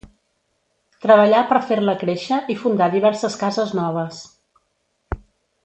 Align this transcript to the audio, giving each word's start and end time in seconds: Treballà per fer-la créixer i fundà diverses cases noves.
Treballà 1.05 1.41
per 1.51 1.59
fer-la 1.71 1.95
créixer 2.05 2.39
i 2.53 2.57
fundà 2.63 2.89
diverses 2.97 3.39
cases 3.45 3.75
noves. 3.81 4.27